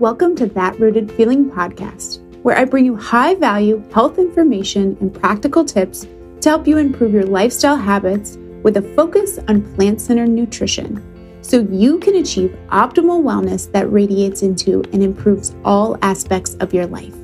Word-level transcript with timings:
Welcome 0.00 0.34
to 0.36 0.46
That 0.46 0.80
Rooted 0.80 1.12
Feeling 1.12 1.50
podcast, 1.50 2.22
where 2.42 2.56
I 2.56 2.64
bring 2.64 2.86
you 2.86 2.96
high 2.96 3.34
value 3.34 3.84
health 3.92 4.18
information 4.18 4.96
and 4.98 5.12
practical 5.12 5.62
tips 5.62 6.06
to 6.40 6.48
help 6.48 6.66
you 6.66 6.78
improve 6.78 7.12
your 7.12 7.26
lifestyle 7.26 7.76
habits 7.76 8.38
with 8.62 8.78
a 8.78 8.94
focus 8.96 9.38
on 9.46 9.74
plant 9.74 10.00
centered 10.00 10.30
nutrition 10.30 11.04
so 11.42 11.68
you 11.70 11.98
can 11.98 12.14
achieve 12.14 12.58
optimal 12.68 13.22
wellness 13.22 13.70
that 13.72 13.92
radiates 13.92 14.40
into 14.40 14.82
and 14.94 15.02
improves 15.02 15.54
all 15.66 15.98
aspects 16.00 16.54
of 16.60 16.72
your 16.72 16.86
life, 16.86 17.14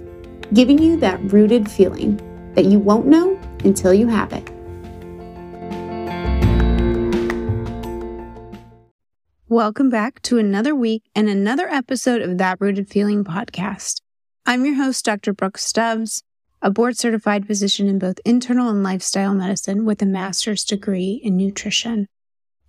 giving 0.53 0.79
you 0.79 0.99
that 0.99 1.33
rooted 1.33 1.71
feeling 1.71 2.19
that 2.55 2.67
you 2.67 2.79
won't 2.79 3.07
know 3.07 3.41
until 3.65 3.95
you 3.95 4.07
have 4.07 4.35
it. 4.35 4.51
Welcome 9.57 9.89
back 9.89 10.21
to 10.25 10.37
another 10.37 10.75
week 10.75 11.05
and 11.15 11.31
another 11.31 11.67
episode 11.67 12.21
of 12.21 12.37
That 12.37 12.61
Rooted 12.61 12.91
Feeling 12.91 13.25
podcast. 13.25 14.03
I'm 14.45 14.67
your 14.67 14.75
host, 14.75 15.03
Dr. 15.03 15.33
Brooke 15.33 15.57
Stubbs, 15.57 16.23
a 16.61 16.71
board 16.71 16.99
certified 16.99 17.47
physician 17.47 17.89
in 17.89 17.99
both 17.99 18.21
internal 18.27 18.69
and 18.69 18.83
lifestyle 18.83 19.33
medicine 19.35 19.87
with 19.87 20.03
a 20.03 20.05
master's 20.05 20.63
degree 20.63 21.23
in 21.25 21.39
nutrition. 21.39 22.07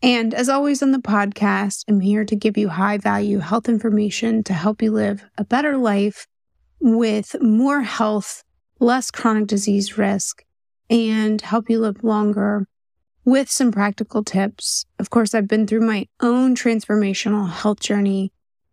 And 0.02 0.34
as 0.34 0.48
always 0.48 0.82
on 0.82 0.92
the 0.92 1.00
podcast, 1.00 1.84
I'm 1.90 2.00
here 2.00 2.24
to 2.24 2.38
give 2.38 2.58
you 2.58 2.70
high 2.70 3.00
value 3.00 3.40
health 3.40 3.68
information 3.68 4.42
to 4.46 4.54
help 4.54 4.82
you 4.82 4.94
live 4.94 5.26
a 5.38 5.44
better 5.44 5.76
life 5.76 6.26
with 6.80 7.36
more 7.42 7.82
health, 7.82 8.46
less 8.80 9.12
chronic 9.12 9.48
disease 9.48 9.98
risk, 9.98 10.46
and 10.90 11.42
help 11.42 11.70
you 11.70 11.80
live 11.80 12.06
longer 12.06 12.66
with 13.28 13.52
some 13.52 13.74
practical 13.74 14.24
tips. 14.24 14.86
Of 15.00 15.10
course, 15.10 15.36
I've 15.36 15.50
been 15.50 15.68
through 15.68 15.82
my 15.82 16.08
own 16.22 16.56
transformational 16.56 17.50
health 17.50 17.82
journey, 17.82 18.32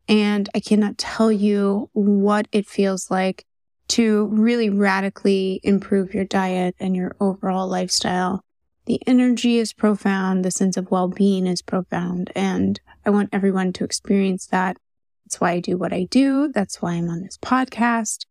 and 0.09 0.49
I 0.55 0.61
cannot 0.61 0.97
tell 0.97 1.33
you 1.33 1.91
what 1.93 2.47
it 2.53 2.65
feels 2.65 3.11
like 3.11 3.45
to 3.89 4.27
really 4.27 4.71
radically 4.71 5.59
improve 5.65 6.15
your 6.15 6.25
diet 6.25 6.77
and 6.79 6.95
your 6.95 7.17
overall 7.19 7.67
lifestyle. 7.67 8.45
The 8.87 9.01
energy 9.09 9.59
is 9.59 9.73
profound. 9.73 10.45
The 10.45 10.53
sense 10.53 10.77
of 10.77 10.89
well 10.89 11.09
being 11.09 11.49
is 11.49 11.61
profound. 11.61 12.31
And 12.37 12.81
I 13.05 13.11
want 13.11 13.31
everyone 13.33 13.73
to 13.73 13.85
experience 13.85 14.47
that. 14.47 14.77
That's 15.25 15.41
why 15.41 15.51
I 15.51 15.61
do 15.61 15.77
what 15.77 15.93
I 15.93 16.05
do. 16.05 16.53
That's 16.55 16.81
why 16.81 16.93
I'm 16.93 17.09
on 17.09 17.23
this 17.23 17.39
podcast. 17.39 18.25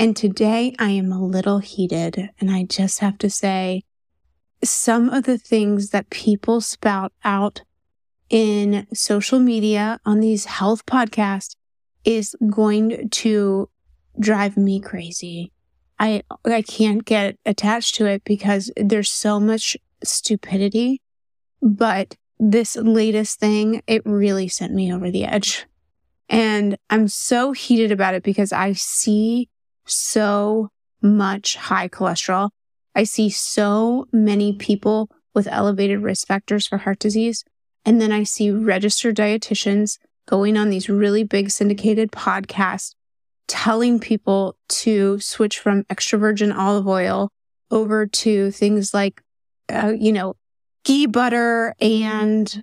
And 0.00 0.16
today 0.16 0.74
I 0.80 0.90
am 0.90 1.12
a 1.12 1.24
little 1.24 1.60
heated. 1.60 2.30
And 2.40 2.50
I 2.50 2.64
just 2.64 2.98
have 2.98 3.18
to 3.18 3.30
say, 3.30 3.84
some 4.62 5.08
of 5.08 5.24
the 5.24 5.38
things 5.38 5.90
that 5.90 6.10
people 6.10 6.60
spout 6.60 7.12
out 7.24 7.62
in 8.28 8.86
social 8.94 9.40
media 9.40 9.98
on 10.04 10.20
these 10.20 10.44
health 10.44 10.86
podcasts 10.86 11.56
is 12.04 12.36
going 12.48 13.08
to 13.10 13.68
drive 14.18 14.56
me 14.56 14.80
crazy. 14.80 15.52
I 15.98 16.22
I 16.44 16.62
can't 16.62 17.04
get 17.04 17.38
attached 17.44 17.94
to 17.96 18.06
it 18.06 18.22
because 18.24 18.70
there's 18.76 19.10
so 19.10 19.40
much 19.40 19.76
stupidity, 20.02 21.02
but 21.60 22.16
this 22.38 22.76
latest 22.76 23.38
thing, 23.38 23.82
it 23.86 24.02
really 24.06 24.48
sent 24.48 24.72
me 24.72 24.92
over 24.92 25.10
the 25.10 25.24
edge. 25.24 25.66
And 26.28 26.78
I'm 26.88 27.08
so 27.08 27.52
heated 27.52 27.92
about 27.92 28.14
it 28.14 28.22
because 28.22 28.52
I 28.52 28.72
see 28.72 29.50
so 29.84 30.70
much 31.02 31.56
high 31.56 31.88
cholesterol. 31.88 32.50
I 32.94 33.04
see 33.04 33.30
so 33.30 34.06
many 34.12 34.52
people 34.52 35.10
with 35.34 35.46
elevated 35.46 36.00
risk 36.00 36.26
factors 36.26 36.66
for 36.66 36.78
heart 36.78 36.98
disease. 36.98 37.44
And 37.84 38.00
then 38.00 38.12
I 38.12 38.24
see 38.24 38.50
registered 38.50 39.16
dietitians 39.16 39.98
going 40.26 40.56
on 40.56 40.70
these 40.70 40.88
really 40.88 41.24
big 41.24 41.50
syndicated 41.50 42.12
podcasts 42.12 42.94
telling 43.46 43.98
people 43.98 44.56
to 44.68 45.18
switch 45.18 45.58
from 45.58 45.84
extra 45.90 46.18
virgin 46.18 46.52
olive 46.52 46.86
oil 46.86 47.32
over 47.70 48.06
to 48.06 48.50
things 48.52 48.94
like, 48.94 49.22
uh, 49.68 49.92
you 49.98 50.12
know, 50.12 50.34
ghee 50.84 51.06
butter 51.06 51.74
and 51.80 52.62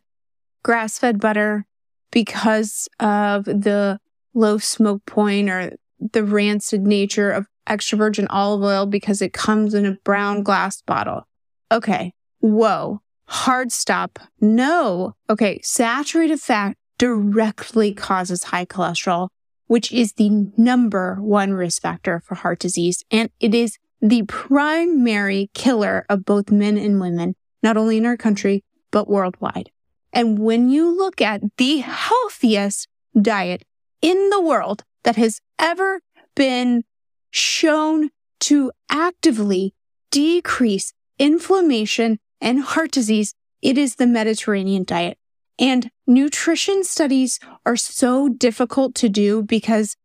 grass 0.64 0.98
fed 0.98 1.20
butter 1.20 1.66
because 2.12 2.88
of 3.00 3.46
the 3.46 4.00
low 4.34 4.58
smoke 4.58 5.06
point 5.06 5.50
or 5.50 5.74
the 6.00 6.24
rancid 6.24 6.82
nature 6.82 7.32
of 7.32 7.48
extra 7.68 7.98
virgin 7.98 8.28
olive 8.28 8.64
oil 8.64 8.86
because 8.86 9.22
it 9.22 9.34
comes 9.34 9.74
in 9.74 9.86
a 9.86 9.98
brown 10.04 10.44
glass 10.44 10.82
bottle. 10.82 11.28
Okay. 11.72 12.14
Whoa. 12.40 13.02
Hard 13.26 13.72
stop. 13.72 14.20
No. 14.40 15.16
Okay. 15.30 15.60
Saturated 15.64 16.40
fat 16.40 16.78
directly 16.98 17.94
causes 17.94 18.46
high 18.46 18.66
cholesterol, 18.66 19.30
which 19.68 19.92
is 19.92 20.14
the 20.14 20.50
number 20.58 21.16
one 21.16 21.54
risk 21.54 21.82
factor 21.82 22.22
for 22.26 22.36
heart 22.36 22.60
disease. 22.60 23.04
And 23.12 23.30
it 23.40 23.54
is 23.54 23.78
the 24.02 24.24
primary 24.24 25.50
killer 25.54 26.06
of 26.10 26.26
both 26.26 26.52
men 26.52 26.78
and 26.78 27.00
women, 27.00 27.36
not 27.62 27.78
only 27.78 27.98
in 27.98 28.06
our 28.06 28.18
country, 28.18 28.64
but 28.92 29.10
worldwide. 29.10 29.72
And 30.14 30.40
when 30.40 30.70
you 30.70 30.96
look 30.96 31.22
at 31.22 31.42
the 31.58 31.80
healthiest 31.80 32.88
diet 33.20 33.64
in 34.02 34.30
the 34.30 34.42
world 34.42 34.84
that 35.04 35.16
has 35.16 35.42
ever 35.60 36.02
been 36.36 36.84
shown 37.32 38.10
to 38.42 38.72
actively 38.90 39.74
decrease 40.12 40.94
inflammation 41.20 42.20
and 42.40 42.62
heart 42.62 42.92
disease, 42.92 43.34
it 43.62 43.78
is 43.78 43.96
the 43.96 44.08
Mediterranean 44.08 44.84
diet. 44.84 45.18
And 45.60 45.90
nutrition 46.06 46.84
studies 46.84 47.40
are 47.66 47.76
so 47.76 48.30
difficult 48.30 48.94
to 48.96 49.10
do 49.10 49.42
because 49.42 49.96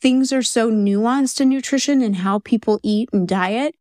things 0.00 0.32
are 0.32 0.42
so 0.42 0.70
nuanced 0.70 1.40
in 1.40 1.50
nutrition 1.50 2.02
and 2.02 2.16
how 2.16 2.38
people 2.38 2.80
eat 2.82 3.10
and 3.12 3.28
diet. 3.28 3.74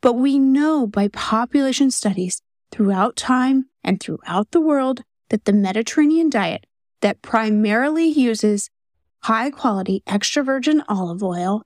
But 0.00 0.14
we 0.14 0.38
know 0.38 0.86
by 0.86 1.08
population 1.08 1.90
studies 1.90 2.42
throughout 2.70 3.16
time 3.16 3.66
and 3.84 4.00
throughout 4.00 4.50
the 4.50 4.60
world 4.60 5.02
that 5.30 5.44
the 5.44 5.52
Mediterranean 5.52 6.28
diet 6.28 6.66
that 7.00 7.22
primarily 7.22 8.06
uses 8.06 8.70
high 9.22 9.50
quality 9.50 10.02
extra 10.06 10.42
virgin 10.42 10.82
olive 10.88 11.22
oil 11.22 11.62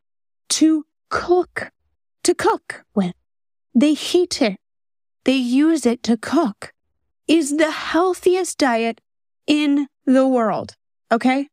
to 0.48 0.86
cook, 1.10 1.70
to 2.24 2.34
cook 2.34 2.84
with. 2.94 3.14
They 3.74 3.94
heat 3.94 4.42
it. 4.42 4.58
They 5.24 5.36
use 5.36 5.86
it 5.86 6.02
to 6.04 6.16
cook 6.16 6.72
is 7.28 7.58
the 7.58 7.70
healthiest 7.70 8.58
diet 8.58 9.00
in 9.46 9.86
the 10.06 10.26
world. 10.26 10.74
Okay. 11.12 11.48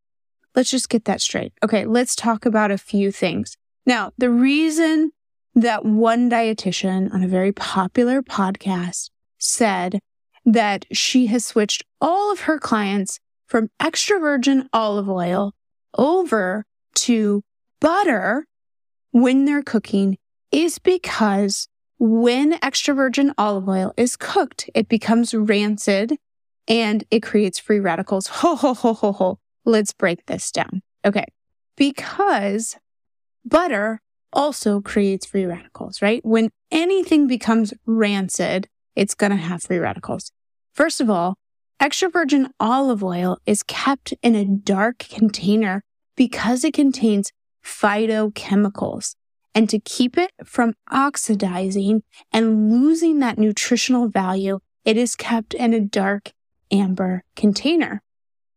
Let's 0.56 0.72
just 0.72 0.89
get 0.89 1.03
that 1.06 1.22
straight. 1.22 1.53
Okay. 1.63 1.85
Let's 1.85 2.16
talk 2.16 2.45
about 2.45 2.72
a 2.72 2.78
few 2.78 3.11
things. 3.11 3.57
Now, 3.85 4.11
the 4.17 4.29
reason 4.29 5.12
that 5.53 5.85
one 5.85 6.29
dietitian 6.29 7.13
on 7.13 7.23
a 7.23 7.27
very 7.27 7.51
popular 7.51 8.22
podcast 8.22 9.09
said 9.38 10.00
that 10.45 10.85
she 10.91 11.27
has 11.27 11.45
switched 11.45 11.83
all 12.00 12.31
of 12.31 12.41
her 12.41 12.59
clients 12.59 13.19
from 13.45 13.69
extra 13.79 14.19
virgin 14.19 14.69
olive 14.73 15.09
oil 15.09 15.53
over 15.97 16.66
to 16.94 17.44
butter 17.79 18.47
when 19.16 19.46
they're 19.46 19.64
cooking 19.64 20.18
is 20.52 20.78
because 20.78 21.70
when 21.98 22.59
extra 22.62 22.94
virgin 22.94 23.34
olive 23.38 23.70
oil 23.70 23.94
is 23.96 24.18
cooked, 24.18 24.70
it 24.76 24.90
becomes 24.90 25.34
rancid 25.34 26.18
and 26.68 27.06
it 27.09 27.22
creates 27.24 27.58
free 27.58 27.80
radicals. 27.80 28.28
Ho, 28.44 28.58
ho, 28.58 28.74
ho, 28.74 28.94
ho, 28.94 29.14
ho. 29.14 29.40
Let's 29.64 29.94
break 29.94 30.25
this 30.25 30.52
down. 30.52 30.81
Okay. 31.06 31.24
Because 31.78 32.75
butter 33.46 34.02
also 34.34 34.81
creates 34.81 35.25
free 35.25 35.46
radicals, 35.46 36.02
right? 36.02 36.20
When 36.25 36.50
anything 36.70 37.25
becomes 37.25 37.74
rancid, 37.86 38.68
it's 38.98 39.16
going 39.16 39.31
to 39.31 39.38
have 39.38 39.64
free 39.64 39.78
radicals. 39.78 40.34
First 40.74 41.00
of 41.00 41.09
all, 41.09 41.36
extra 41.80 42.09
virgin 42.09 42.50
olive 42.59 43.02
oil 43.02 43.38
is 43.45 43.63
kept 43.63 44.13
in 44.22 44.36
a 44.36 44.44
dark 44.44 44.98
container 45.00 45.84
because 46.18 46.66
it 46.66 46.74
contains 46.74 47.31
phytochemicals. 47.65 49.15
And 49.53 49.69
to 49.69 49.79
keep 49.79 50.17
it 50.17 50.31
from 50.44 50.73
oxidizing 50.91 52.03
and 52.31 52.71
losing 52.71 53.19
that 53.19 53.38
nutritional 53.38 54.09
value, 54.09 54.59
it 54.83 54.97
is 54.97 55.15
kept 55.15 55.53
in 55.53 55.73
a 55.73 55.79
dark 55.79 56.31
amber 56.71 57.23
container. 57.35 58.01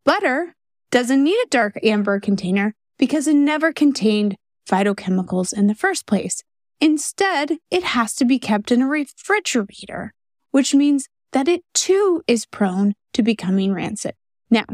Butter 0.05 0.55
doesn't 0.91 1.23
need 1.23 1.37
a 1.37 1.49
dark 1.51 1.79
amber 1.83 2.19
container 2.19 2.75
because 2.99 3.27
it 3.27 3.37
never 3.37 3.73
contained 3.73 4.37
phytochemicals 4.69 5.53
in 5.57 5.67
the 5.67 5.75
first 5.75 6.07
place. 6.07 6.43
Instead, 6.81 7.59
it 7.71 7.83
has 7.83 8.15
to 8.15 8.25
be 8.25 8.39
kept 8.39 8.71
in 8.71 8.83
a 8.83 8.87
refrigerator, 8.87 10.13
which 10.51 10.75
means 10.75 11.09
that 11.33 11.49
it 11.49 11.63
too 11.75 12.23
is 12.27 12.47
prone 12.47 12.95
to 13.13 13.23
becoming 13.23 13.73
rancid. 13.73 14.15
Now, 14.51 14.65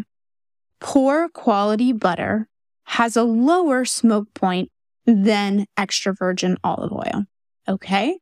poor 0.81 1.28
quality 1.28 1.92
butter 1.92 2.48
has 2.84 3.16
a 3.16 3.22
lower 3.22 3.84
smoke 3.84 4.32
point 4.34 4.70
than 5.06 5.66
extra 5.76 6.14
virgin 6.14 6.56
olive 6.64 6.92
oil. 6.92 7.25
Okay. 7.69 8.19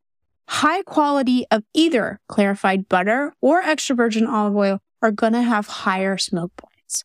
High 0.47 0.83
quality 0.83 1.45
of 1.51 1.63
either 1.73 2.19
clarified 2.27 2.89
butter 2.89 3.33
or 3.41 3.61
extra 3.61 3.95
virgin 3.95 4.27
olive 4.27 4.55
oil 4.55 4.79
are 5.01 5.11
going 5.11 5.33
to 5.33 5.41
have 5.41 5.67
higher 5.67 6.17
smoke 6.17 6.51
points. 6.57 7.03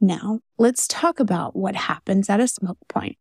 Now, 0.00 0.40
let's 0.58 0.88
talk 0.88 1.20
about 1.20 1.54
what 1.54 1.76
happens 1.76 2.30
at 2.30 2.40
a 2.40 2.48
smoke 2.48 2.78
point. 2.88 3.16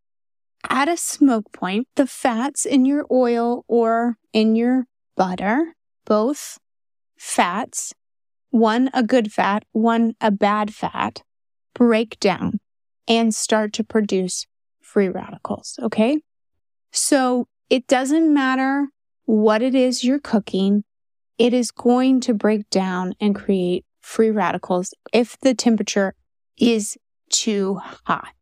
At 0.70 0.90
a 0.90 0.98
smoke 0.98 1.52
point, 1.52 1.88
the 1.96 2.08
fats 2.08 2.66
in 2.66 2.86
your 2.86 3.06
oil 3.12 3.64
or 3.68 4.18
in 4.34 4.56
your 4.56 4.86
butter, 5.16 5.74
both 6.06 6.58
fats, 7.18 7.94
one 8.50 8.90
a 8.94 9.04
good 9.04 9.32
fat, 9.32 9.64
one 9.72 10.16
a 10.20 10.32
bad 10.32 10.74
fat, 10.74 11.22
break 11.74 12.20
down 12.20 12.60
and 13.10 13.36
start 13.36 13.74
to 13.74 13.84
produce 13.84 14.46
free 14.80 15.10
radicals. 15.10 15.78
Okay. 15.82 16.22
So 16.92 17.48
it 17.70 17.88
doesn't 17.88 18.34
matter 18.34 18.88
what 19.26 19.62
it 19.62 19.76
is 19.76 20.04
you're 20.04 20.20
cooking. 20.20 20.84
It 21.38 21.54
is 21.54 21.72
going 21.72 22.22
to 22.22 22.34
break 22.34 22.70
down 22.70 23.14
and 23.20 23.36
create 23.36 23.86
free 24.02 24.32
radicals 24.32 24.94
if 25.12 25.38
the 25.40 25.54
temperature 25.54 26.16
is 26.58 26.98
too 27.30 27.80
hot. 28.06 28.34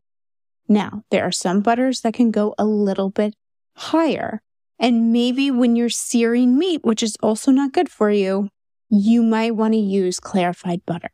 Now, 0.68 1.02
there 1.10 1.24
are 1.24 1.32
some 1.32 1.60
butters 1.60 2.02
that 2.02 2.14
can 2.14 2.30
go 2.30 2.54
a 2.58 2.64
little 2.64 3.10
bit 3.10 3.34
higher. 3.74 4.42
And 4.78 5.12
maybe 5.12 5.50
when 5.50 5.76
you're 5.76 5.88
searing 5.88 6.58
meat, 6.58 6.84
which 6.84 7.02
is 7.02 7.16
also 7.22 7.50
not 7.50 7.72
good 7.72 7.88
for 7.88 8.10
you, 8.10 8.48
you 8.90 9.22
might 9.22 9.56
want 9.56 9.74
to 9.74 9.78
use 9.78 10.20
clarified 10.20 10.84
butter. 10.86 11.10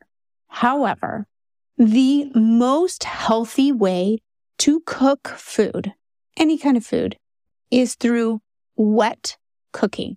However, 0.48 1.26
the 1.76 2.30
most 2.34 3.04
healthy 3.04 3.72
way 3.72 4.18
to 4.58 4.80
cook 4.86 5.28
food, 5.28 5.94
any 6.36 6.56
kind 6.56 6.76
of 6.76 6.86
food, 6.86 7.16
is 7.70 7.94
through 7.94 8.40
wet 8.76 9.36
cooking. 9.72 10.16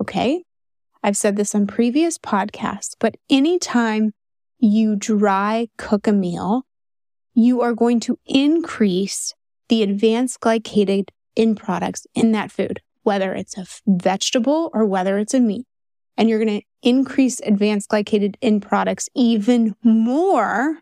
Okay. 0.00 0.44
I've 1.02 1.16
said 1.16 1.36
this 1.36 1.54
on 1.54 1.66
previous 1.66 2.18
podcasts, 2.18 2.94
but 2.98 3.16
anytime 3.30 4.12
you 4.58 4.96
dry 4.96 5.68
cook 5.78 6.06
a 6.06 6.12
meal, 6.12 6.64
you 7.34 7.60
are 7.62 7.72
going 7.72 8.00
to 8.00 8.18
increase 8.26 9.32
the 9.68 9.82
advanced 9.82 10.40
glycated 10.40 11.08
end 11.36 11.56
products 11.56 12.06
in 12.14 12.32
that 12.32 12.50
food, 12.50 12.80
whether 13.04 13.32
it's 13.34 13.56
a 13.56 13.66
vegetable 13.86 14.70
or 14.74 14.84
whether 14.84 15.18
it's 15.18 15.34
a 15.34 15.40
meat. 15.40 15.66
And 16.16 16.28
you're 16.28 16.44
going 16.44 16.60
to 16.60 16.66
increase 16.82 17.40
advanced 17.40 17.90
glycated 17.90 18.34
end 18.42 18.62
products 18.62 19.08
even 19.14 19.76
more 19.84 20.80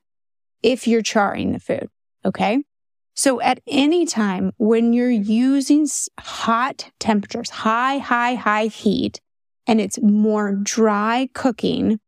if 0.62 0.86
you're 0.86 1.02
charring 1.02 1.52
the 1.52 1.60
food. 1.60 1.88
Okay. 2.24 2.62
So 3.14 3.40
at 3.40 3.60
any 3.66 4.04
time 4.04 4.52
when 4.58 4.92
you're 4.92 5.10
using 5.10 5.86
hot 6.20 6.90
temperatures, 7.00 7.48
high, 7.48 7.98
high, 7.98 8.34
high 8.34 8.66
heat, 8.66 9.20
and 9.66 9.80
it's 9.80 10.00
more 10.02 10.52
dry 10.52 11.28
cooking, 11.32 11.98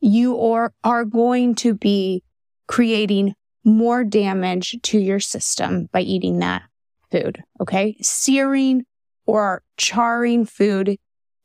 you 0.00 0.40
are, 0.40 0.72
are 0.84 1.04
going 1.04 1.56
to 1.56 1.74
be 1.74 2.22
creating 2.68 3.34
more 3.64 4.04
damage 4.04 4.76
to 4.82 4.98
your 4.98 5.20
system 5.20 5.88
by 5.92 6.00
eating 6.00 6.38
that 6.38 6.62
food. 7.10 7.42
Okay. 7.60 7.96
Searing 8.00 8.84
or 9.26 9.62
charring 9.76 10.44
food 10.44 10.96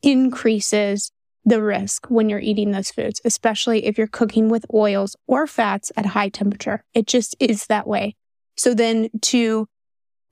increases 0.01 1.11
the 1.47 1.63
risk 1.63 2.07
when 2.07 2.27
you're 2.27 2.39
eating 2.39 2.71
those 2.71 2.91
foods, 2.91 3.21
especially 3.23 3.85
if 3.85 3.97
you're 3.97 4.05
cooking 4.05 4.49
with 4.49 4.65
oils 4.73 5.15
or 5.27 5.47
fats 5.47 5.93
at 5.95 6.07
high 6.07 6.27
temperature. 6.27 6.83
It 6.93 7.07
just 7.07 7.37
is 7.39 7.67
that 7.67 7.87
way. 7.87 8.17
So 8.57 8.73
then 8.73 9.09
to 9.21 9.69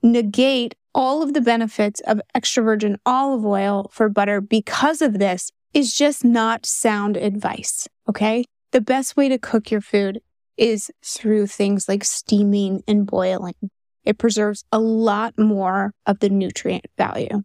negate 0.03 0.75
all 0.93 1.23
of 1.23 1.33
the 1.33 1.39
benefits 1.39 2.01
of 2.01 2.19
extra 2.35 2.61
virgin 2.61 2.97
olive 3.05 3.45
oil 3.45 3.89
for 3.93 4.09
butter 4.09 4.41
because 4.41 5.01
of 5.01 5.17
this 5.17 5.51
is 5.73 5.95
just 5.95 6.25
not 6.25 6.65
sound 6.65 7.15
advice. 7.15 7.87
Okay. 8.09 8.43
The 8.71 8.81
best 8.81 9.15
way 9.15 9.29
to 9.29 9.37
cook 9.37 9.71
your 9.71 9.81
food 9.81 10.19
is 10.57 10.91
through 11.01 11.47
things 11.47 11.87
like 11.87 12.03
steaming 12.03 12.83
and 12.89 13.07
boiling. 13.07 13.55
It 14.03 14.17
preserves 14.17 14.65
a 14.69 14.79
lot 14.79 15.39
more 15.39 15.93
of 16.05 16.19
the 16.19 16.29
nutrient 16.29 16.87
value. 16.97 17.43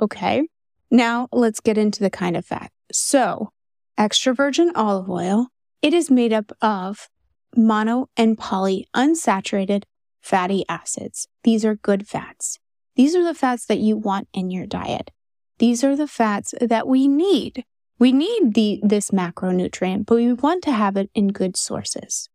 Okay. 0.00 0.46
Now 0.90 1.28
let's 1.32 1.60
get 1.60 1.78
into 1.78 2.00
the 2.00 2.10
kind 2.10 2.36
of 2.36 2.44
fat. 2.44 2.70
So 2.92 3.50
extra 3.98 4.34
virgin 4.34 4.72
olive 4.74 5.10
oil, 5.10 5.48
it 5.82 5.92
is 5.94 6.10
made 6.10 6.32
up 6.32 6.52
of 6.60 7.08
mono 7.56 8.08
and 8.16 8.38
poly 8.38 8.86
unsaturated 8.94 9.84
fatty 10.20 10.64
acids. 10.68 11.28
These 11.44 11.64
are 11.64 11.76
good 11.76 12.06
fats. 12.06 12.58
These 12.96 13.14
are 13.14 13.24
the 13.24 13.34
fats 13.34 13.66
that 13.66 13.78
you 13.78 13.96
want 13.96 14.28
in 14.32 14.50
your 14.50 14.66
diet. 14.66 15.10
These 15.58 15.84
are 15.84 15.96
the 15.96 16.08
fats 16.08 16.54
that 16.60 16.86
we 16.86 17.08
need. 17.08 17.64
We 17.98 18.12
need 18.12 18.54
the, 18.54 18.80
this 18.82 19.10
macronutrient, 19.10 20.06
but 20.06 20.16
we 20.16 20.32
want 20.32 20.62
to 20.64 20.72
have 20.72 20.96
it 20.96 21.10
in 21.14 21.28
good 21.28 21.56
sources. 21.56 22.28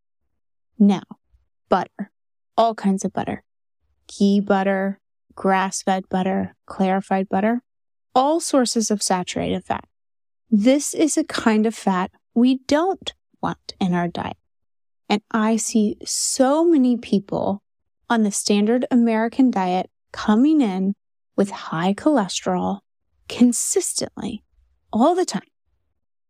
Now, 0.79 1.03
butter, 1.69 2.11
all 2.57 2.73
kinds 2.73 3.05
of 3.05 3.13
butter, 3.13 3.43
ghee 4.07 4.39
butter, 4.39 4.99
grass 5.35 5.83
fed 5.83 6.09
butter, 6.09 6.55
clarified 6.65 7.29
butter, 7.29 7.61
all 8.15 8.39
sources 8.39 8.89
of 8.89 9.03
saturated 9.03 9.63
fat. 9.63 9.85
This 10.53 10.93
is 10.93 11.15
a 11.15 11.23
kind 11.23 11.65
of 11.65 11.73
fat 11.73 12.11
we 12.33 12.59
don't 12.67 13.13
want 13.41 13.73
in 13.79 13.93
our 13.93 14.09
diet. 14.09 14.35
And 15.07 15.21
I 15.31 15.55
see 15.55 15.95
so 16.03 16.65
many 16.65 16.97
people 16.97 17.63
on 18.09 18.23
the 18.23 18.33
standard 18.33 18.85
American 18.91 19.49
diet 19.49 19.89
coming 20.11 20.59
in 20.59 20.93
with 21.37 21.51
high 21.51 21.93
cholesterol 21.93 22.81
consistently 23.29 24.43
all 24.91 25.15
the 25.15 25.23
time. 25.23 25.47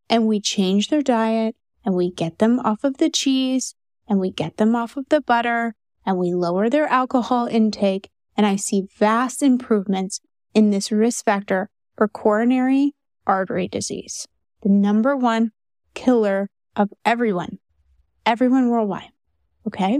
And 0.07 0.27
we 0.27 0.39
change 0.39 0.89
their 0.89 1.01
diet 1.01 1.56
and 1.83 1.95
we 1.95 2.12
get 2.12 2.38
them 2.38 2.59
off 2.59 2.83
of 2.83 2.97
the 2.97 3.09
cheese 3.09 3.74
and 4.07 4.19
we 4.19 4.29
get 4.29 4.57
them 4.57 4.75
off 4.75 4.97
of 4.97 5.09
the 5.09 5.21
butter 5.21 5.74
and 6.06 6.19
we 6.19 6.31
lower 6.31 6.69
their 6.69 6.85
alcohol 6.85 7.47
intake. 7.47 8.12
And 8.38 8.45
I 8.45 8.56
see 8.56 8.88
vast 9.00 9.41
improvements 9.41 10.21
in 10.53 10.69
this 10.69 10.91
risk 10.91 11.25
factor 11.25 11.71
for 11.97 12.07
coronary 12.07 12.94
artery 13.25 13.68
disease, 13.68 14.27
the 14.62 14.69
number 14.69 15.15
one 15.15 15.51
killer 15.94 16.50
of 16.75 16.91
everyone, 17.06 17.59
everyone 18.25 18.69
worldwide. 18.69 19.12
Okay. 19.68 20.00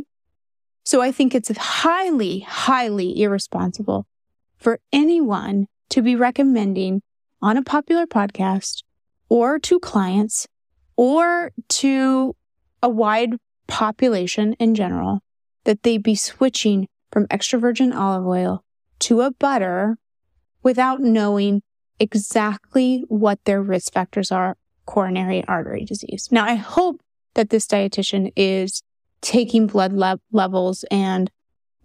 So 0.84 1.02
I 1.02 1.12
think 1.12 1.36
it's 1.36 1.56
highly, 1.56 2.40
highly 2.40 3.22
irresponsible 3.22 4.08
for 4.58 4.80
anyone 4.92 5.68
to 5.90 6.02
be 6.02 6.16
recommending 6.16 7.02
on 7.42 7.58
a 7.58 7.64
popular 7.64 8.06
podcast 8.06 8.84
or 9.30 9.60
to 9.60 9.80
clients 9.80 10.48
or 10.96 11.52
to 11.70 12.36
a 12.84 12.90
wide 12.90 13.36
population 13.68 14.54
in 14.54 14.76
general 14.76 15.22
that 15.64 15.84
they 15.84 15.98
be 15.98 16.16
switching 16.16 16.88
from 17.12 17.28
extra 17.30 17.60
virgin 17.60 17.94
olive 17.94 18.26
oil 18.26 18.64
to 19.00 19.22
a 19.22 19.32
butter 19.32 19.98
without 20.64 21.00
knowing 21.00 21.62
exactly 22.02 23.06
what 23.08 23.40
their 23.46 23.62
risk 23.62 23.94
factors 23.94 24.32
are 24.32 24.58
coronary 24.86 25.46
artery 25.48 25.86
disease. 25.86 26.30
Now, 26.32 26.44
I 26.44 26.56
hope 26.56 27.00
that 27.36 27.52
this 27.52 27.68
dietitian 27.68 28.34
is 28.36 28.82
taking 29.22 29.68
blood 29.68 29.94
le- 29.94 30.20
levels 30.32 30.84
and 30.90 31.30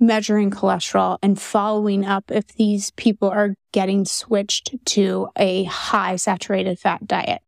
measuring 0.00 0.50
cholesterol 0.50 1.18
and 1.22 1.40
following 1.40 2.04
up 2.04 2.30
if 2.30 2.48
these 2.48 2.90
people 2.92 3.28
are 3.28 3.54
getting 3.72 4.04
switched 4.04 4.74
to 4.86 5.28
a 5.36 5.64
high 5.64 6.16
saturated 6.16 6.78
fat 6.78 7.06
diet. 7.06 7.42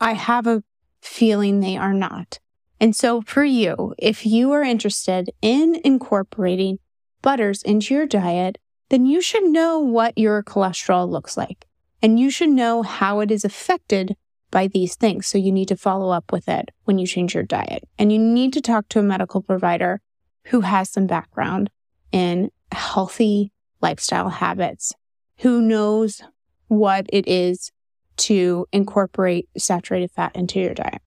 I 0.00 0.14
have 0.14 0.46
a 0.46 0.62
feeling 1.02 1.60
they 1.60 1.76
are 1.76 1.94
not. 1.94 2.38
And 2.80 2.96
so 2.96 3.20
for 3.20 3.44
you, 3.44 3.94
if 3.98 4.26
you 4.26 4.50
are 4.52 4.62
interested 4.62 5.30
in 5.42 5.80
incorporating 5.84 6.78
butters 7.20 7.62
into 7.62 7.94
your 7.94 8.06
diet, 8.06 8.58
then 8.88 9.06
you 9.06 9.20
should 9.20 9.44
know 9.44 9.78
what 9.78 10.16
your 10.18 10.42
cholesterol 10.42 11.08
looks 11.08 11.36
like 11.36 11.66
and 12.02 12.18
you 12.18 12.30
should 12.30 12.50
know 12.50 12.82
how 12.82 13.20
it 13.20 13.30
is 13.30 13.44
affected 13.44 14.16
by 14.50 14.66
these 14.66 14.96
things. 14.96 15.26
So 15.26 15.38
you 15.38 15.50
need 15.50 15.68
to 15.68 15.76
follow 15.76 16.10
up 16.10 16.30
with 16.30 16.48
it 16.48 16.70
when 16.84 16.98
you 16.98 17.06
change 17.06 17.34
your 17.34 17.42
diet. 17.42 17.88
And 17.98 18.12
you 18.12 18.18
need 18.18 18.52
to 18.52 18.60
talk 18.60 18.88
to 18.90 18.98
a 18.98 19.02
medical 19.02 19.40
provider 19.40 20.00
who 20.46 20.60
has 20.60 20.90
some 20.90 21.06
background 21.06 21.70
in 22.10 22.50
healthy 22.72 23.52
lifestyle 23.80 24.28
habits, 24.28 24.92
who 25.38 25.62
knows 25.62 26.22
what 26.68 27.06
it 27.12 27.26
is 27.26 27.70
to 28.16 28.66
incorporate 28.72 29.48
saturated 29.56 30.10
fat 30.10 30.34
into 30.36 30.60
your 30.60 30.74
diet. 30.74 31.00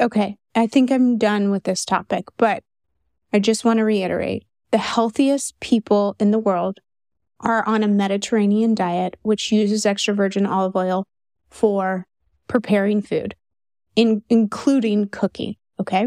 Okay, 0.00 0.36
I 0.54 0.66
think 0.66 0.90
I'm 0.90 1.18
done 1.18 1.50
with 1.50 1.64
this 1.64 1.84
topic, 1.84 2.24
but 2.36 2.62
I 3.32 3.38
just 3.38 3.64
want 3.64 3.78
to 3.78 3.84
reiterate 3.84 4.44
the 4.70 4.78
healthiest 4.78 5.58
people 5.60 6.16
in 6.18 6.30
the 6.30 6.38
world 6.38 6.78
are 7.40 7.66
on 7.66 7.82
a 7.82 7.88
Mediterranean 7.88 8.74
diet, 8.74 9.16
which 9.22 9.50
uses 9.50 9.86
extra 9.86 10.14
virgin 10.14 10.46
olive 10.46 10.76
oil 10.76 11.06
for 11.50 12.06
preparing 12.46 13.02
food, 13.02 13.34
in, 13.96 14.22
including 14.28 15.08
cooking. 15.08 15.56
Okay. 15.78 16.06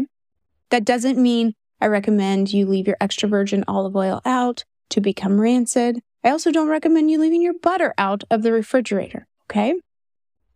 That 0.70 0.84
doesn't 0.84 1.18
mean 1.20 1.54
I 1.80 1.86
recommend 1.86 2.52
you 2.52 2.66
leave 2.66 2.86
your 2.86 2.96
extra 3.00 3.28
virgin 3.28 3.64
olive 3.68 3.96
oil 3.96 4.20
out 4.24 4.64
to 4.90 5.00
become 5.00 5.40
rancid. 5.40 6.00
I 6.22 6.30
also 6.30 6.50
don't 6.50 6.68
recommend 6.68 7.10
you 7.10 7.20
leaving 7.20 7.42
your 7.42 7.58
butter 7.58 7.92
out 7.98 8.24
of 8.30 8.42
the 8.42 8.52
refrigerator. 8.52 9.26
Okay. 9.50 9.74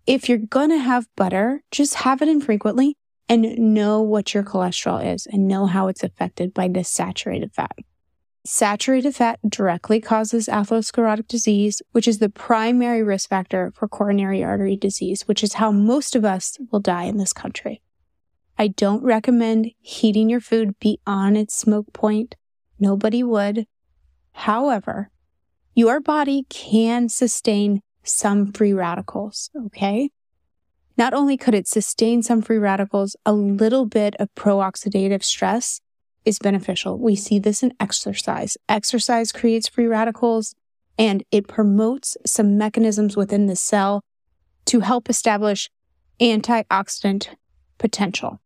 If 0.07 0.29
you're 0.29 0.39
going 0.39 0.71
to 0.71 0.79
have 0.79 1.07
butter, 1.17 1.63
just 1.71 1.95
have 1.95 2.23
it 2.23 2.29
infrequently. 2.29 2.97
and 3.29 3.59
know 3.59 4.01
what 4.01 4.33
your 4.33 4.43
cholesterol 4.43 5.15
is 5.15 5.27
and 5.27 5.47
know 5.47 5.67
how 5.67 5.89
it's 5.89 6.03
affected 6.03 6.55
by 6.55 6.69
this 6.69 6.89
saturated 6.89 7.53
fat. 7.53 7.77
Saturated 8.51 9.15
fat 9.15 9.39
directly 9.47 10.01
causes 10.01 10.47
atherosclerotic 10.47 11.29
disease, 11.29 11.83
which 11.93 12.09
is 12.09 12.19
the 12.19 12.31
primary 12.31 13.03
risk 13.03 13.29
factor 13.29 13.71
for 13.77 13.87
coronary 13.87 14.43
artery 14.43 14.75
disease, 14.75 15.29
which 15.29 15.45
is 15.45 15.53
how 15.53 15.71
most 15.71 16.17
of 16.17 16.25
us 16.25 16.57
will 16.73 16.81
die 16.81 17.03
in 17.05 17.19
this 17.19 17.35
country. 17.35 17.83
I 18.59 18.69
don't 18.69 19.03
recommend 19.03 19.73
heating 19.81 20.31
your 20.31 20.41
food 20.41 20.79
beyond 20.81 21.37
its 21.37 21.59
smoke 21.59 21.93
point. 21.93 22.37
Nobody 22.81 23.23
would. 23.23 23.67
However, 24.33 25.11
your 25.75 26.01
body 26.01 26.47
can 26.49 27.11
sustain 27.11 27.83
some 28.03 28.51
free 28.51 28.73
radicals, 28.73 29.51
okay? 29.67 30.09
Not 30.97 31.13
only 31.13 31.37
could 31.37 31.55
it 31.55 31.69
sustain 31.69 32.23
some 32.23 32.41
free 32.41 32.57
radicals, 32.57 33.15
a 33.27 33.35
little 33.35 33.85
bit 33.85 34.17
of 34.19 34.35
pro-oxidative 34.35 35.23
stress 35.23 35.83
is 36.25 36.39
beneficial. 36.39 36.99
We 36.99 37.17
see 37.17 37.39
this 37.39 37.63
in 37.63 37.73
exercise. 37.81 38.57
Exercise 38.69 39.33
creates 39.33 39.69
free 39.69 39.87
radicals 39.87 40.55
and 40.99 41.23
it 41.31 41.49
promotes 41.49 42.17
some 42.27 42.59
mechanisms 42.59 43.17
within 43.17 43.47
the 43.47 43.57
cell 43.57 44.03
to 44.67 44.81
help 44.81 45.09
establish 45.09 45.71
antioxidant 46.21 47.29
potential. 47.79 48.41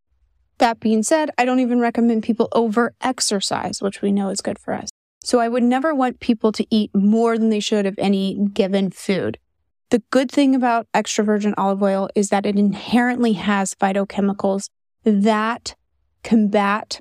That 0.59 0.79
being 0.79 1.03
said, 1.03 1.31
I 1.39 1.45
don't 1.45 1.61
even 1.61 1.81
recommend 1.81 2.23
people 2.23 2.49
over 2.53 2.95
exercise, 3.01 3.83
which 3.83 4.03
we 4.03 4.13
know 4.13 4.29
is 4.29 4.41
good 4.41 4.59
for 4.59 4.75
us. 4.75 4.91
So 5.25 5.41
I 5.41 5.49
would 5.49 5.63
never 5.63 5.95
want 5.95 6.21
people 6.21 6.53
to 6.53 6.67
eat 6.71 6.91
more 6.95 7.39
than 7.39 7.49
they 7.49 7.61
should 7.61 7.87
of 7.87 7.95
any 7.99 8.49
given 8.53 8.91
food. 8.91 9.39
The 9.91 10.03
good 10.11 10.31
thing 10.31 10.55
about 10.55 10.87
extra 10.95 11.25
virgin 11.25 11.55
olive 11.57 11.83
oil 11.83 12.09
is 12.15 12.29
that 12.31 12.47
it 12.47 12.57
inherently 12.57 13.35
has 13.35 13.75
phytochemicals 13.75 14.69
that 15.05 15.75
combat 16.23 17.01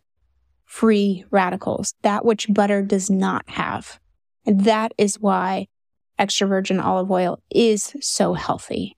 free 0.71 1.25
radicals, 1.31 1.93
that 2.01 2.23
which 2.23 2.47
butter 2.49 2.81
does 2.81 3.09
not 3.09 3.43
have. 3.49 3.99
And 4.45 4.63
that 4.63 4.93
is 4.97 5.19
why 5.19 5.67
extra 6.17 6.47
virgin 6.47 6.79
olive 6.79 7.11
oil 7.11 7.43
is 7.51 7.93
so 7.99 8.35
healthy. 8.35 8.95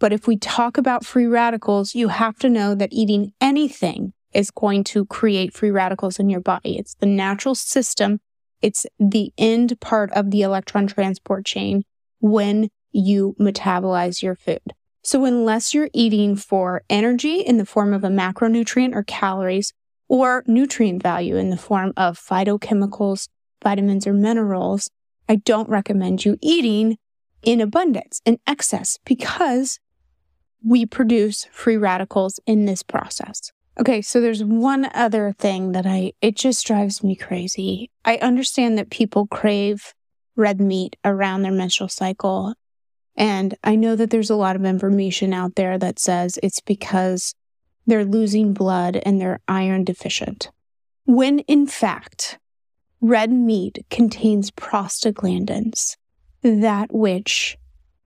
But 0.00 0.12
if 0.12 0.26
we 0.26 0.36
talk 0.36 0.76
about 0.76 1.06
free 1.06 1.26
radicals, 1.26 1.94
you 1.94 2.08
have 2.08 2.36
to 2.40 2.50
know 2.50 2.74
that 2.74 2.92
eating 2.92 3.32
anything 3.40 4.14
is 4.34 4.50
going 4.50 4.82
to 4.82 5.06
create 5.06 5.54
free 5.54 5.70
radicals 5.70 6.18
in 6.18 6.28
your 6.28 6.40
body. 6.40 6.76
It's 6.76 6.96
the 6.96 7.06
natural 7.06 7.54
system. 7.54 8.18
It's 8.60 8.84
the 8.98 9.32
end 9.38 9.80
part 9.80 10.10
of 10.12 10.32
the 10.32 10.42
electron 10.42 10.88
transport 10.88 11.46
chain 11.46 11.84
when 12.18 12.68
you 12.90 13.36
metabolize 13.38 14.22
your 14.22 14.34
food. 14.34 14.74
So 15.04 15.24
unless 15.24 15.72
you're 15.72 15.88
eating 15.92 16.34
for 16.34 16.82
energy 16.90 17.42
in 17.42 17.58
the 17.58 17.64
form 17.64 17.94
of 17.94 18.02
a 18.02 18.08
macronutrient 18.08 18.92
or 18.92 19.04
calories, 19.04 19.72
or 20.08 20.44
nutrient 20.46 21.02
value 21.02 21.36
in 21.36 21.50
the 21.50 21.56
form 21.56 21.92
of 21.96 22.18
phytochemicals, 22.18 23.28
vitamins, 23.62 24.06
or 24.06 24.12
minerals, 24.12 24.90
I 25.28 25.36
don't 25.36 25.68
recommend 25.68 26.24
you 26.24 26.38
eating 26.40 26.98
in 27.42 27.60
abundance, 27.60 28.20
in 28.24 28.38
excess, 28.46 28.98
because 29.04 29.78
we 30.64 30.86
produce 30.86 31.46
free 31.52 31.76
radicals 31.76 32.40
in 32.46 32.64
this 32.64 32.82
process. 32.82 33.52
Okay, 33.78 34.00
so 34.00 34.20
there's 34.20 34.42
one 34.42 34.88
other 34.94 35.34
thing 35.38 35.72
that 35.72 35.86
I, 35.86 36.12
it 36.22 36.34
just 36.34 36.66
drives 36.66 37.04
me 37.04 37.14
crazy. 37.14 37.90
I 38.04 38.16
understand 38.16 38.78
that 38.78 38.90
people 38.90 39.26
crave 39.26 39.92
red 40.34 40.60
meat 40.60 40.96
around 41.04 41.42
their 41.42 41.52
menstrual 41.52 41.88
cycle. 41.88 42.54
And 43.16 43.54
I 43.64 43.76
know 43.76 43.96
that 43.96 44.10
there's 44.10 44.30
a 44.30 44.36
lot 44.36 44.56
of 44.56 44.64
information 44.64 45.32
out 45.32 45.56
there 45.56 45.78
that 45.78 45.98
says 45.98 46.38
it's 46.42 46.60
because 46.60 47.34
they're 47.86 48.04
losing 48.04 48.52
blood 48.52 48.96
and 49.04 49.20
they're 49.20 49.40
iron 49.48 49.84
deficient. 49.84 50.50
When 51.04 51.40
in 51.40 51.66
fact, 51.66 52.38
red 53.00 53.30
meat 53.30 53.84
contains 53.90 54.50
prostaglandins, 54.50 55.96
that 56.42 56.92
which 56.92 57.56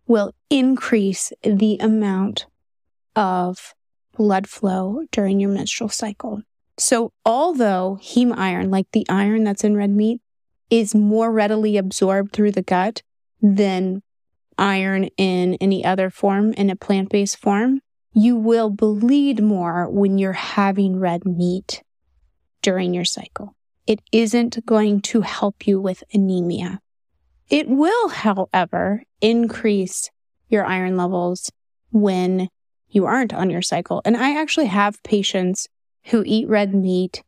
will 0.07 0.33
increase 0.51 1.33
the 1.43 1.79
amount 1.79 2.47
of 3.17 3.75
blood 4.17 4.49
flow 4.49 5.05
during 5.13 5.41
your 5.41 5.51
menstrual 5.51 5.89
cycle. 5.89 6.43
So, 6.77 7.13
although 7.25 7.99
heme 8.03 8.37
iron, 8.37 8.71
like 8.71 8.87
the 8.93 9.07
iron 9.09 9.45
that's 9.45 9.65
in 9.65 9.77
red 9.77 9.91
meat, 9.91 10.21
is 10.71 10.95
more 10.95 11.31
readily 11.31 11.77
absorbed 11.77 12.33
through 12.33 12.53
the 12.53 12.63
gut 12.63 13.03
than 13.43 14.03
iron 14.59 15.05
in 15.17 15.55
any 15.61 15.85
other 15.85 16.11
form, 16.11 16.53
in 16.55 16.71
a 16.71 16.77
plant 16.77 17.11
based 17.11 17.39
form, 17.39 17.81
you 18.13 18.37
will 18.37 18.71
bleed 18.71 19.43
more 19.43 19.89
when 19.89 20.19
you're 20.19 20.33
having 20.33 20.99
red 20.99 21.25
meat 21.25 21.83
during 22.63 22.93
your 22.93 23.05
cycle. 23.05 23.55
It 23.87 24.01
isn't 24.13 24.65
going 24.67 25.01
to 25.03 25.23
help 25.23 25.67
you 25.67 25.81
with 25.81 26.05
anemia. 26.13 26.81
It 27.49 27.69
will, 27.69 28.09
however, 28.09 29.03
increase 29.21 30.11
your 30.49 30.65
iron 30.65 30.97
levels 30.97 31.51
when 31.91 32.49
you 32.89 33.07
aren't 33.07 33.35
on 33.35 33.51
your 33.51 33.63
cycle. 33.63 34.03
And 34.05 34.17
I 34.17 34.41
actually 34.41 34.67
have 34.67 35.03
patients 35.03 35.69
who 36.07 36.23
eat 36.27 36.49
red 36.49 36.75
meat 36.75 37.23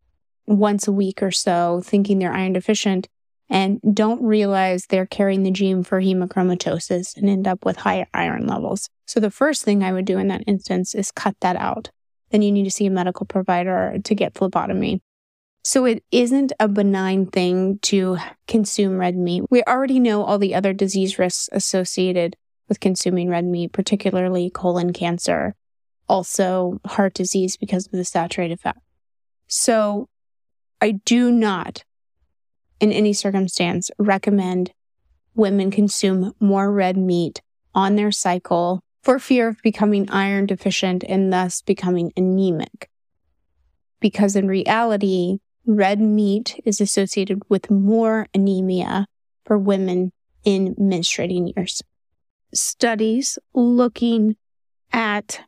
once 0.47 0.89
a 0.89 0.93
week 0.93 1.23
or 1.23 1.31
so, 1.31 1.81
thinking 1.85 2.19
they're 2.19 2.33
iron 2.33 2.53
deficient 2.53 3.09
and 3.53 3.81
don't 3.93 4.23
realize 4.23 4.87
they're 4.87 5.05
carrying 5.05 5.43
the 5.43 5.51
gene 5.51 5.85
for 5.85 6.01
hemochromatosis 6.01 7.19
and 7.19 7.29
end 7.29 7.47
up 7.47 7.67
with 7.67 7.77
high 7.77 8.07
iron 8.15 8.47
levels. 8.47 8.89
So 9.07 9.21
the 9.21 9.31
first 9.31 9.63
thing 9.63 9.85
I 9.85 9.93
would 9.93 10.07
do 10.07 10.17
in 10.17 10.29
that 10.29 10.43
instance 10.47 10.95
is 10.95 11.11
cut 11.11 11.37
that 11.41 11.57
out. 11.57 11.91
Then 12.31 12.41
you 12.41 12.51
need 12.51 12.65
to 12.65 12.71
see 12.71 12.87
a 12.87 12.91
medical 12.91 13.27
provider 13.27 13.99
to 14.03 14.15
get 14.15 14.35
phlebotomy. 14.35 15.03
So 15.65 15.85
it 15.85 16.03
isn't 16.11 16.55
a 16.59 16.67
benign 16.67 17.27
thing 17.27 17.79
to 17.83 18.17
consume 18.49 18.97
red 18.97 19.17
meat. 19.17 19.45
We 19.51 19.63
already 19.65 20.01
know 20.01 20.25
all 20.25 20.39
the 20.39 20.55
other 20.55 20.73
disease 20.73 21.19
risks 21.19 21.51
associated 21.53 22.37
with 22.71 22.81
consuming 22.81 23.29
red 23.29 23.45
meat, 23.45 23.73
particularly 23.73 24.49
colon 24.49 24.95
cancer, 24.95 25.55
also 26.09 26.81
heart 26.87 27.13
disease 27.13 27.59
because 27.59 27.85
of 27.85 27.93
the 27.93 28.05
saturated 28.07 28.61
fat. 28.61 28.79
So 29.47 30.09
I 30.81 30.93
do 30.93 31.31
not 31.31 31.85
in 32.83 32.93
any 32.93 33.13
circumstance 33.13 33.91
recommend 33.97 34.73
women 35.35 35.71
consume 35.71 36.35
more 36.41 36.71
red 36.71 36.97
meat 36.97 37.41
on 37.75 37.95
their 37.95 38.11
cycle 38.11 38.83
for 39.03 39.19
fear 39.19 39.49
of 39.49 39.63
becoming 39.63 40.11
iron 40.11 40.47
deficient 40.47 41.05
and 41.09 41.33
thus 41.33 41.63
becoming 41.63 42.13
anemic. 42.17 42.91
Because 44.01 44.35
in 44.35 44.49
reality, 44.49 45.39
red 45.65 46.01
meat 46.01 46.61
is 46.65 46.81
associated 46.81 47.41
with 47.49 47.71
more 47.71 48.27
anemia 48.35 49.07
for 49.47 49.57
women 49.57 50.13
in 50.45 50.75
menstruating 50.75 51.53
years. 51.55 51.83
Studies 52.53 53.39
looking 53.55 54.37
at 54.93 55.41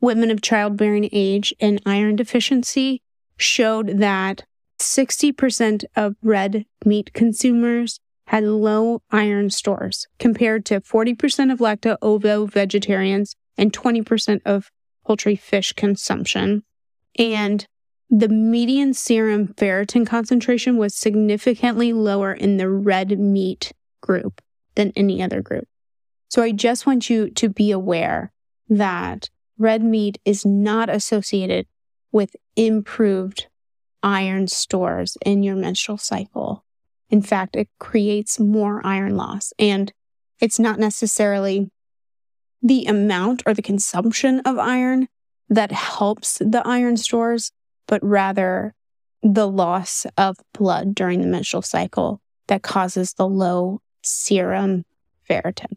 women 0.00 0.30
of 0.30 0.42
childbearing 0.42 1.08
age 1.12 1.54
and 1.60 1.82
iron 1.86 2.14
deficiency 2.14 3.02
showed 3.38 3.98
that 3.98 4.44
60% 4.80 5.84
of 5.96 6.16
red 6.22 6.64
meat 6.84 7.12
consumers 7.12 8.00
had 8.28 8.44
low 8.44 9.02
iron 9.10 9.50
stores 9.50 10.06
compared 10.18 10.64
to 10.66 10.80
40% 10.80 11.52
of 11.52 11.58
lacto 11.60 11.96
ovo 12.02 12.46
vegetarians 12.46 13.34
and 13.56 13.72
20% 13.72 14.40
of 14.44 14.70
poultry 15.06 15.34
fish 15.34 15.72
consumption. 15.72 16.62
And 17.18 17.66
the 18.10 18.28
median 18.28 18.94
serum 18.94 19.48
ferritin 19.48 20.06
concentration 20.06 20.76
was 20.76 20.94
significantly 20.94 21.92
lower 21.92 22.32
in 22.32 22.56
the 22.58 22.68
red 22.68 23.18
meat 23.18 23.72
group 24.00 24.40
than 24.74 24.92
any 24.94 25.22
other 25.22 25.42
group. 25.42 25.66
So 26.28 26.42
I 26.42 26.52
just 26.52 26.86
want 26.86 27.10
you 27.10 27.30
to 27.30 27.48
be 27.48 27.70
aware 27.70 28.32
that 28.68 29.30
red 29.58 29.82
meat 29.82 30.18
is 30.24 30.44
not 30.44 30.88
associated 30.88 31.66
with 32.12 32.36
improved 32.56 33.48
iron 34.02 34.48
stores 34.48 35.16
in 35.24 35.42
your 35.42 35.56
menstrual 35.56 35.98
cycle. 35.98 36.64
In 37.10 37.22
fact, 37.22 37.56
it 37.56 37.68
creates 37.78 38.38
more 38.38 38.84
iron 38.84 39.16
loss. 39.16 39.52
And 39.58 39.92
it's 40.40 40.58
not 40.58 40.78
necessarily 40.78 41.70
the 42.62 42.86
amount 42.86 43.42
or 43.46 43.54
the 43.54 43.62
consumption 43.62 44.40
of 44.40 44.58
iron 44.58 45.08
that 45.48 45.72
helps 45.72 46.38
the 46.38 46.62
iron 46.64 46.96
stores, 46.96 47.52
but 47.86 48.02
rather 48.04 48.74
the 49.22 49.48
loss 49.48 50.06
of 50.16 50.36
blood 50.52 50.94
during 50.94 51.20
the 51.20 51.26
menstrual 51.26 51.62
cycle 51.62 52.20
that 52.46 52.62
causes 52.62 53.14
the 53.14 53.26
low 53.26 53.80
serum 54.02 54.84
ferritin. 55.28 55.76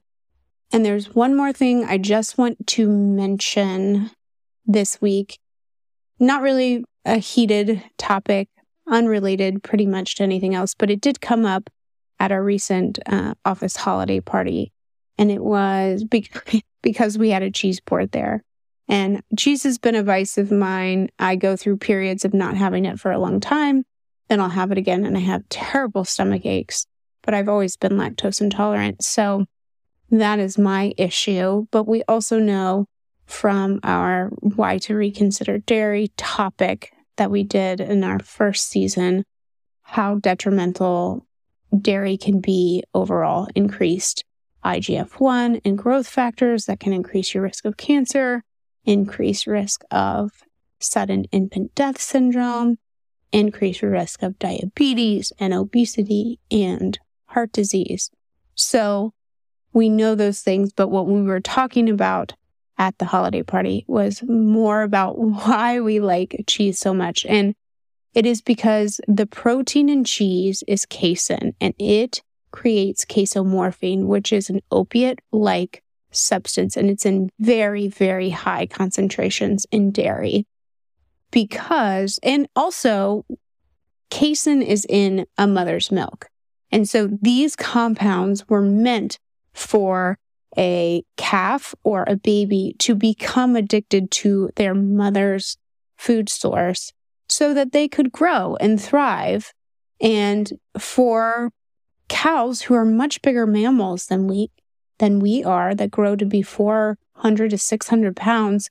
And 0.72 0.86
there's 0.86 1.14
one 1.14 1.36
more 1.36 1.52
thing 1.52 1.84
I 1.86 1.98
just 1.98 2.38
want 2.38 2.66
to 2.68 2.88
mention 2.88 4.12
this 4.66 5.02
week. 5.02 5.40
Not 6.20 6.42
really 6.42 6.86
a 7.06 7.18
heated 7.18 7.84
topic, 7.98 8.50
unrelated 8.88 9.64
pretty 9.64 9.86
much 9.86 10.16
to 10.16 10.24
anything 10.24 10.56
else, 10.56 10.74
but 10.74 10.90
it 10.90 11.02
did 11.02 11.22
come 11.22 11.46
up 11.46 11.70
at 12.20 12.32
our 12.32 12.44
recent 12.44 13.00
uh, 13.08 13.34
office 13.46 13.76
holiday 13.76 14.20
party. 14.20 14.72
And 15.18 15.32
it 15.32 15.44
was 15.44 16.04
be- 16.04 16.30
because 16.84 17.18
we 17.18 17.30
had 17.30 17.44
a 17.44 17.52
cheese 17.52 17.80
board 17.80 18.12
there. 18.12 18.44
And 18.88 19.22
cheese 19.38 19.64
has 19.64 19.78
been 19.78 19.96
a 19.96 20.04
vice 20.04 20.38
of 20.38 20.52
mine. 20.52 21.10
I 21.18 21.36
go 21.36 21.56
through 21.56 21.78
periods 21.78 22.26
of 22.26 22.34
not 22.34 22.58
having 22.58 22.86
it 22.86 23.00
for 23.00 23.12
a 23.12 23.20
long 23.20 23.40
time, 23.40 23.84
then 24.28 24.40
I'll 24.40 24.50
have 24.50 24.72
it 24.72 24.78
again, 24.78 25.06
and 25.06 25.18
I 25.18 25.22
have 25.22 25.48
terrible 25.50 26.04
stomach 26.06 26.46
aches. 26.46 26.86
But 27.24 27.34
I've 27.34 27.50
always 27.50 27.78
been 27.78 27.94
lactose 27.94 28.42
intolerant. 28.42 29.04
So 29.04 29.46
that 30.10 30.40
is 30.40 30.58
my 30.58 30.94
issue. 30.98 31.68
But 31.72 31.88
we 31.88 32.04
also 32.08 32.40
know 32.40 32.88
from 33.32 33.80
our 33.84 34.28
why 34.42 34.78
to 34.78 34.96
reconsider 34.96 35.58
dairy 35.60 36.12
topic 36.18 36.94
that 37.18 37.32
we 37.32 37.44
did 37.44 37.80
in 37.80 38.04
our 38.04 38.20
first 38.20 38.68
season 38.68 39.24
how 39.84 40.16
detrimental 40.16 41.26
dairy 41.80 42.18
can 42.18 42.40
be 42.40 42.84
overall 42.94 43.48
increased 43.56 44.24
IGF 44.64 45.20
1 45.20 45.62
and 45.66 45.78
growth 45.78 46.08
factors 46.08 46.66
that 46.66 46.80
can 46.80 46.94
increase 46.94 47.34
your 47.34 47.44
risk 47.44 47.66
of 47.66 47.78
cancer, 47.78 48.44
increase 48.86 49.48
risk 49.48 49.84
of 49.92 50.32
sudden 50.80 51.26
infant 51.32 51.74
death 51.74 52.00
syndrome, 52.00 52.78
increase 53.32 53.82
your 53.82 53.92
risk 53.92 54.24
of 54.24 54.38
diabetes 54.40 55.32
and 55.40 55.54
obesity 55.54 56.40
and 56.50 57.00
heart 57.28 57.52
disease. 57.52 58.12
So 58.56 59.14
we 59.74 59.90
know 59.90 60.16
those 60.16 60.42
things, 60.42 60.74
but 60.74 60.90
what 60.90 61.08
we 61.08 61.22
were 61.22 61.40
talking 61.40 61.90
about 61.90 62.34
at 62.82 62.98
the 62.98 63.06
holiday 63.06 63.44
party 63.44 63.86
was 63.88 64.24
more 64.24 64.82
about 64.82 65.20
why 65.20 65.80
we 65.80 66.00
like 66.00 66.44
cheese 66.48 66.80
so 66.80 66.94
much. 66.94 67.26
And 67.28 67.54
it 68.16 68.26
is 68.26 68.42
because 68.42 69.00
the 69.08 69.28
protein 69.28 69.88
in 69.88 70.04
cheese 70.04 70.64
is 70.68 70.86
casein 70.88 71.54
and 71.62 71.76
it 71.78 72.24
creates 72.50 73.06
casomorphin, 73.06 74.08
which 74.08 74.34
is 74.34 74.50
an 74.50 74.62
opiate 74.72 75.20
like 75.32 75.84
substance, 76.10 76.76
and 76.76 76.90
it's 76.90 77.06
in 77.06 77.30
very, 77.40 77.88
very 77.88 78.32
high 78.32 78.66
concentrations 78.66 79.66
in 79.72 79.92
dairy. 79.92 80.46
Because, 81.30 82.20
and 82.24 82.50
also, 82.58 83.26
casein 84.10 84.62
is 84.62 84.86
in 84.90 85.26
a 85.38 85.48
mother's 85.48 85.92
milk. 85.92 86.28
And 86.72 86.90
so 86.90 87.08
these 87.22 87.56
compounds 87.56 88.50
were 88.50 88.62
meant 88.62 89.20
for 89.54 90.18
a 90.58 91.04
calf 91.18 91.74
or 91.84 92.04
a 92.08 92.16
baby 92.16 92.76
to 92.80 92.96
become 92.96 93.56
addicted 93.56 94.12
to 94.12 94.50
their 94.56 94.74
mother's 94.74 95.58
food 95.98 96.30
source 96.30 96.92
so 97.30 97.54
that 97.54 97.72
they 97.72 97.88
could 97.88 98.12
grow 98.12 98.58
and 98.58 98.82
thrive. 98.82 99.54
And 100.02 100.52
for 100.78 101.52
cows 102.10 102.64
who 102.64 102.74
are 102.74 102.86
much 102.86 103.22
bigger 103.22 103.48
mammals 103.48 104.08
than 104.08 104.28
we 104.28 104.52
than 104.98 105.20
we 105.20 105.44
are 105.44 105.74
that 105.74 105.90
grow 105.90 106.16
to 106.16 106.26
be 106.26 106.42
400 106.42 107.50
to 107.50 107.58
600 107.58 108.16
pounds, 108.16 108.70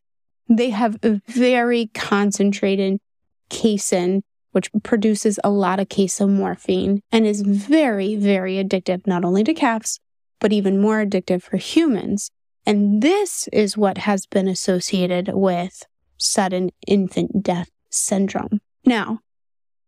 they 0.49 0.71
have 0.71 0.97
a 1.03 1.21
very 1.27 1.91
concentrated 1.93 3.01
casein, 3.49 4.23
which 4.53 4.71
produces 4.83 5.41
a 5.43 5.51
lot 5.51 5.81
of 5.81 5.89
casomorphin 5.89 7.01
and 7.11 7.27
is 7.27 7.41
very, 7.41 8.15
very 8.15 8.63
addictive, 8.63 9.07
not 9.07 9.25
only 9.25 9.43
to 9.43 9.55
calves, 9.55 9.99
but 10.41 10.53
even 10.53 10.81
more 10.81 11.05
addictive 11.05 11.43
for 11.43 11.57
humans. 11.57 12.31
And 12.67 13.03
this 13.03 13.49
is 13.53 13.77
what 13.77 13.99
has 13.99 14.27
been 14.27 14.49
associated 14.49 15.31
with 15.33 15.85
sudden 16.17 16.71
infant 16.87 17.43
death 17.43 17.71
syndrome. 17.91 18.61
Now, 18.85 19.21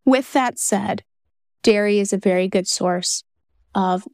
with 0.04 0.32
that 0.32 0.58
said, 0.58 1.02
dairy 1.62 1.98
is 1.98 2.12
a 2.12 2.18
very 2.18 2.48
good 2.48 2.66
source 2.66 3.24
of 3.74 4.06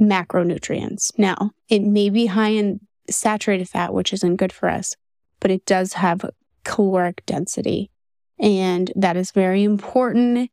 macronutrients. 0.00 1.12
Now, 1.18 1.52
it 1.68 1.82
may 1.82 2.10
be 2.10 2.26
high 2.26 2.50
in 2.50 2.80
saturated 3.10 3.68
fat, 3.68 3.92
which 3.92 4.12
isn't 4.12 4.36
good 4.36 4.52
for 4.52 4.68
us, 4.68 4.94
but 5.40 5.50
it 5.50 5.64
does 5.66 5.94
have 5.94 6.24
caloric 6.64 7.24
density. 7.26 7.90
And 8.38 8.92
that 8.94 9.16
is 9.16 9.32
very 9.32 9.64
important 9.64 10.50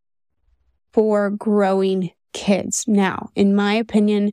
for 0.91 1.29
growing 1.29 2.12
kids. 2.34 2.86
Now, 2.88 3.30
in 3.36 3.56
my 3.56 3.76
opinion, 3.76 4.32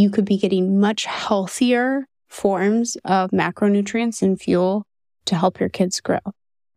you 0.00 0.10
could 0.10 0.24
be 0.24 0.38
getting 0.38 0.80
much 0.80 1.04
healthier 1.04 2.06
forms 2.28 2.96
of 3.04 3.30
macronutrients 3.30 4.22
and 4.22 4.40
fuel 4.40 4.86
to 5.26 5.34
help 5.36 5.60
your 5.60 5.68
kids 5.68 6.00
grow. 6.00 6.20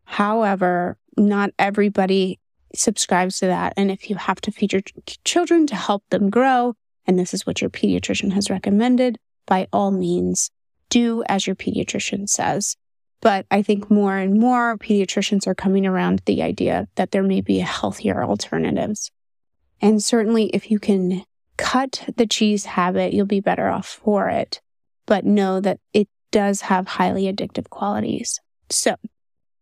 However, 0.06 0.98
not 1.16 1.52
everybody 1.58 2.40
subscribes 2.76 3.40
to 3.40 3.48
that. 3.48 3.74
And 3.78 3.92
if 3.92 4.10
you 4.10 4.16
have 4.16 4.42
to 4.42 4.52
feed 4.52 4.74
your 4.74 4.82
children 5.24 5.68
to 5.68 5.76
help 5.76 6.04
them 6.10 6.30
grow, 6.30 6.76
and 7.06 7.20
this 7.20 7.34
is 7.34 7.46
what 7.46 7.62
your 7.62 7.70
pediatrician 7.70 8.34
has 8.34 8.50
recommended, 8.50 9.18
by 9.46 9.68
all 9.72 9.92
means, 9.92 10.50
do 10.90 11.24
as 11.28 11.46
your 11.46 11.56
pediatrician 11.56 12.28
says. 12.28 12.76
But 13.22 13.46
I 13.52 13.62
think 13.62 13.90
more 13.90 14.18
and 14.18 14.40
more 14.40 14.78
pediatricians 14.78 15.48
are 15.48 15.56
coming 15.56 15.86
around 15.86 16.22
the 16.26 16.42
idea 16.42 16.88
that 16.96 17.12
there 17.12 17.24
may 17.24 17.42
be 17.42 17.60
healthier 17.60 18.24
alternatives. 18.24 19.12
And 19.82 20.04
certainly, 20.04 20.48
if 20.48 20.72
you 20.72 20.80
can 20.80 21.24
cut 21.58 22.08
the 22.16 22.28
cheese 22.28 22.66
habit, 22.66 23.14
you'll 23.14 23.26
be 23.26 23.40
better 23.40 23.70
off 23.70 23.88
for 23.88 24.30
it. 24.30 24.62
But 25.06 25.26
know 25.26 25.60
that 25.60 25.80
it 25.94 26.08
does 26.32 26.62
have 26.62 26.88
highly 26.88 27.32
addictive 27.32 27.70
qualities. 27.70 28.40
So, 28.70 28.96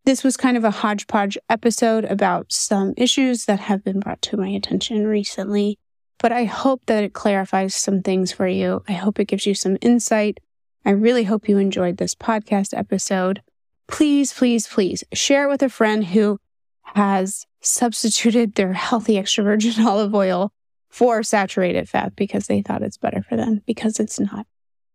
this 0.05 0.23
was 0.23 0.37
kind 0.37 0.57
of 0.57 0.63
a 0.63 0.71
hodgepodge 0.71 1.37
episode 1.49 2.05
about 2.05 2.51
some 2.51 2.93
issues 2.97 3.45
that 3.45 3.59
have 3.59 3.83
been 3.83 3.99
brought 3.99 4.21
to 4.23 4.37
my 4.37 4.49
attention 4.49 5.05
recently 5.05 5.77
but 6.21 6.31
I 6.31 6.43
hope 6.43 6.85
that 6.85 7.03
it 7.03 7.13
clarifies 7.13 7.73
some 7.73 8.03
things 8.03 8.31
for 8.31 8.47
you. 8.47 8.83
I 8.87 8.91
hope 8.91 9.19
it 9.19 9.25
gives 9.27 9.47
you 9.47 9.55
some 9.55 9.77
insight. 9.81 10.39
I 10.85 10.91
really 10.91 11.23
hope 11.23 11.49
you 11.49 11.57
enjoyed 11.57 11.97
this 11.97 12.13
podcast 12.13 12.77
episode. 12.77 13.41
Please, 13.87 14.31
please, 14.31 14.67
please 14.67 15.03
share 15.13 15.45
it 15.45 15.49
with 15.49 15.63
a 15.63 15.69
friend 15.69 16.05
who 16.05 16.37
has 16.93 17.47
substituted 17.61 18.53
their 18.53 18.73
healthy 18.73 19.17
extra 19.17 19.43
virgin 19.43 19.85
olive 19.87 20.13
oil 20.13 20.51
for 20.91 21.23
saturated 21.23 21.89
fat 21.89 22.15
because 22.15 22.47
they 22.47 22.61
thought 22.61 22.83
it's 22.83 22.97
better 22.97 23.23
for 23.23 23.35
them, 23.35 23.61
because 23.65 23.99
it's 23.99 24.19
not. 24.19 24.45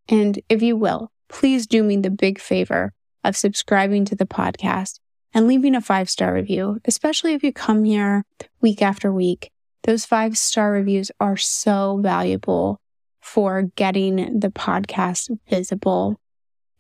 And 0.09 0.39
if 0.49 0.63
you 0.63 0.77
will, 0.77 1.11
please 1.29 1.67
do 1.67 1.83
me 1.83 1.97
the 1.97 2.11
big 2.11 2.39
favor 2.39 2.93
of 3.25 3.37
subscribing 3.37 4.05
to 4.05 4.15
the 4.15 4.27
podcast 4.27 5.01
and 5.35 5.49
leaving 5.49 5.75
a 5.75 5.81
five 5.81 6.09
star 6.09 6.33
review, 6.33 6.79
especially 6.85 7.35
if 7.35 7.43
you 7.43 7.53
come 7.53 7.85
here 7.85 8.25
week 8.61 8.83
after 8.83 9.13
week 9.13 9.51
those 9.87 10.05
five 10.05 10.37
star 10.37 10.73
reviews 10.73 11.11
are 11.21 11.37
so 11.37 11.99
valuable 12.03 12.81
for 13.21 13.63
getting 13.77 14.41
the 14.41 14.51
podcast 14.51 15.31
visible. 15.49 16.21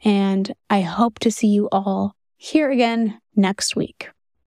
And 0.05 0.52
I 0.68 0.83
hope 0.83 1.20
to 1.20 1.31
see 1.31 1.48
you 1.48 1.68
all 1.72 2.14
here 2.37 2.70
again 2.70 3.20
next 3.35 3.76
week. 3.76 4.11